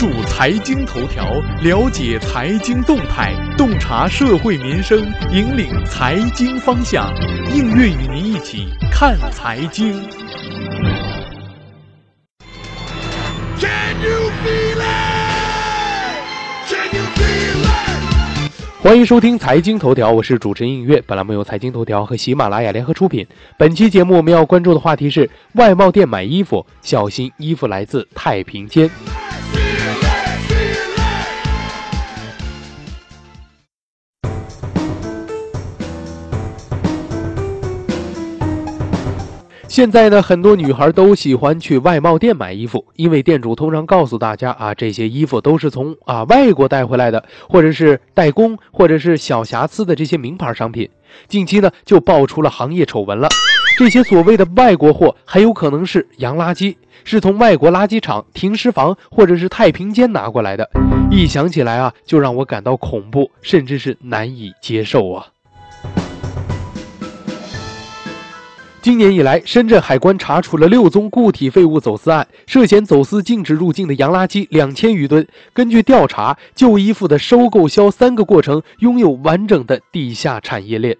[0.00, 4.98] 注财经头条，了解财经动态，洞察社会民生，
[5.30, 7.12] 引领财经方向。
[7.54, 9.92] 映月与您一起看财经。
[13.58, 14.96] Can you feel it?
[16.66, 18.82] Can you feel it?
[18.82, 21.04] 欢迎收听财经头条，我是主持人映月。
[21.06, 23.26] 本栏目由财经头条和喜马拉雅联合出品。
[23.58, 28.88] 本期节目我们要关注的话题是：外贸店买衣服，小心衣服来自太平间。
[39.70, 50.90] 现在呢，很多女孩都喜欢去外贸店买衣服，因为店主通常告诉大家啊，这些衣服都是从啊外国带回来的，或者是代工，或者是小瑕疵的这些名牌商品。
[51.28, 53.28] 近期呢，就爆出了行业丑闻了，
[53.78, 60.68] 这些所谓的外国货很有可能是洋垃圾，是从外国垃圾场、停尸房或者是太平间拿过来的。
[61.12, 65.28] 一想起来啊，就让我感到恐怖，甚至是难以接受啊。
[68.82, 75.26] 今年以来，深圳海关查处了六宗固体废物走私案，涉嫌走私禁止入境的洋垃圾两千余吨。
[75.52, 80.96] 根据调查，旧衣服的收购销三个过程拥有完整的地下产业链。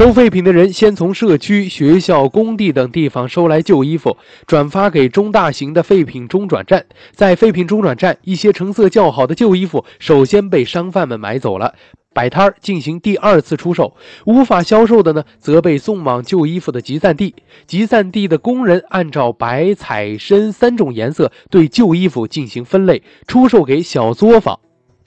[0.00, 6.86] 收废品的人先从社区、学校、工地等地方收来旧衣服，转发给中大型的废品中转站。
[7.12, 11.74] 在废品中转站，一些成色较好的旧衣服首先被商贩们买走了。
[12.14, 13.94] 摆摊儿进行第二次出售，
[14.24, 17.34] 无法销售的呢，则被送往旧衣服的集散地。
[17.66, 24.60] 集散地的工人按照白、彩、深三种颜色对旧衣服进行分类，出售给小作坊。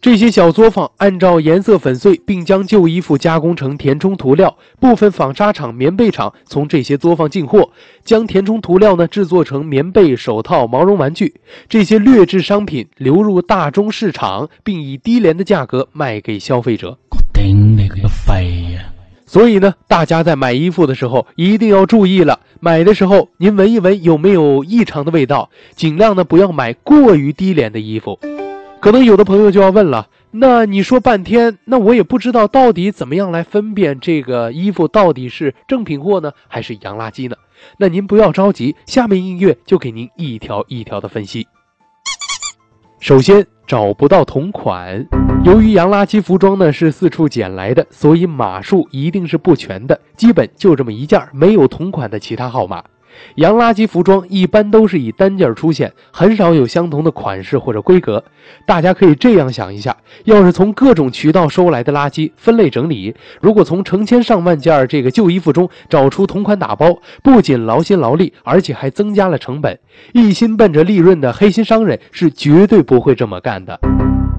[0.03, 4.53] 这些小作坊按照颜色粉碎，并将旧衣服加工成填充涂料。
[4.78, 7.69] 部分纺纱厂、棉被厂从这些作坊进货，
[8.03, 11.36] 将填充涂料呢制作成棉被、手套、毛绒玩具。
[11.69, 16.97] 这些劣质商品流入大中市场，并以低廉的价格卖给消费者。
[17.09, 18.84] 我顶你个肺呀！
[19.25, 22.42] 所以呢，大家在买衣服的时候一定要注意了。
[22.59, 28.19] 买的时候您闻一闻有没有异常的味道，尽量呢不要买过于低廉的衣服。
[28.83, 37.38] 可能有的朋友就要问了，那你说半天，那我也不知道到底怎么样来分辨这个衣服到底是正品货呢，还是洋垃圾呢？
[37.77, 41.47] 那您不要着急，下面音乐就给您一条一条的分析。
[42.99, 45.07] 首先找不到同款，
[45.45, 52.83] 由于洋垃圾服装呢是四处捡来的，所以码数一定是不全的，基本就这么一件，没有同款的其他号码。
[53.35, 58.24] 洋垃圾服装一般都是以单件出现，很少有相同的款式或者规格。
[58.66, 69.80] 大家可以这样想一下：要是从各种渠道收来的垃圾分类整理，如果从成千上万件这个旧衣服中找出同款打包，不仅劳心劳力，而且还增加了成本。
[70.13, 73.80] 一心奔着利润的黑心商人是绝对不会这么干的。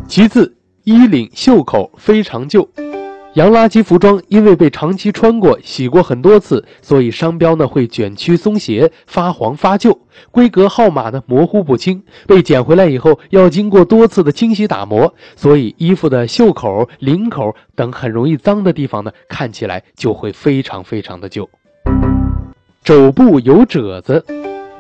[0.06, 2.68] 其次，衣领袖口非常旧。
[3.34, 9.98] 洋垃圾服装因为被长期穿过、洗过很多次，所以商标呢会卷曲松懈、发黄发旧，
[10.30, 12.04] 规格号码呢模糊不清。
[12.28, 21.50] 被捡回来以后，要经过多次的清洗打磨，所以衣服的袖口、领口等很容易脏的地方呢，看起来就会非常非常的旧。
[22.84, 24.24] 肘部有褶子。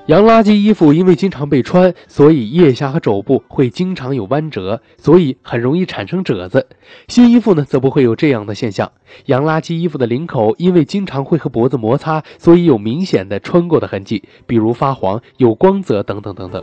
[0.06, 6.66] 洋垃圾衣服因为经常被穿，所以腋下和肘部会经常有弯折，所以很容易产生褶子。
[7.08, 8.92] 新衣服呢，则不会有这样的现象。
[9.24, 16.62] 洋垃圾衣服的领口因为经常会和脖子摩擦，所以有明显的穿过的痕迹，比如发黄、有光泽等等等等。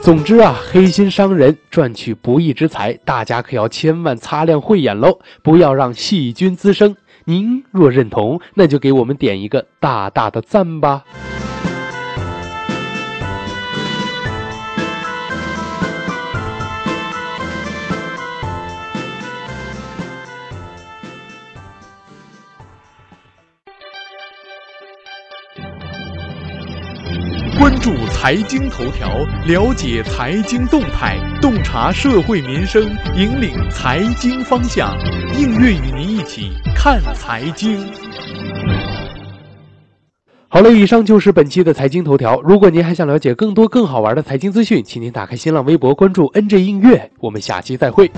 [0.00, 6.96] 总之啊，黑心商人赚取不义之财，大家可要千万擦亮慧眼喽，不要让细菌滋生。
[7.26, 11.04] 您若认同，那就给我们点一个大大的赞吧。
[27.58, 29.08] 关注财经头条，
[29.46, 32.82] 了解财经动态，洞察社会民生，
[33.16, 34.94] 引领财经方向。
[35.38, 35.93] 应运与
[36.84, 37.80] 看财经。
[40.48, 42.38] 好了，以上就是本期的财经头条。
[42.42, 47.10] 如果您还想了解更多更好玩的财经资讯，请您打开新浪微博关注 NJ 音乐。
[47.20, 48.10] 我们下期再会。